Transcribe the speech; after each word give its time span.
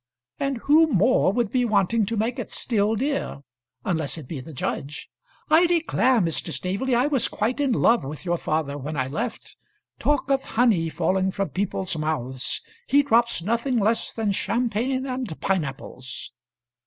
"And 0.39 0.57
who 0.65 0.87
more 0.87 1.31
would 1.31 1.51
be 1.51 1.63
wanting 1.63 2.07
to 2.07 2.17
make 2.17 2.39
it 2.39 2.49
still 2.49 2.95
dear, 2.95 3.41
unless 3.85 4.17
it 4.17 4.27
be 4.27 4.39
the 4.41 4.51
judge? 4.51 5.11
I 5.47 5.67
declare, 5.67 6.19
Mr. 6.19 6.51
Staveley, 6.51 6.95
I 6.95 7.05
was 7.05 7.27
quite 7.27 7.59
in 7.59 7.71
love 7.71 8.03
with 8.03 8.25
your 8.25 8.39
father 8.39 8.79
when 8.79 8.97
I 8.97 9.05
left. 9.05 9.57
Talk 9.99 10.31
of 10.31 10.41
honey 10.41 10.89
falling 10.89 11.29
from 11.29 11.49
people's 11.49 11.95
mouths! 11.95 12.63
he 12.87 13.03
drops 13.03 13.43
nothing 13.43 13.77
less 13.77 14.11
than 14.11 14.31
champagne 14.31 15.05
and 15.05 15.39
pineapples." 15.39 16.31